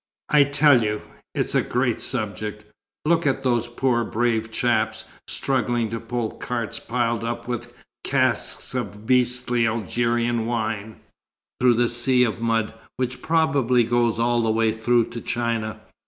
[0.29, 1.03] "I tell you,
[1.35, 2.65] it's a great subject.
[3.05, 9.05] Look at those poor brave chaps struggling to pull carts piled up with casks of
[9.05, 11.01] beastly Algerian wine,
[11.59, 15.79] through that sea of mud, which probably goes all the way through to China.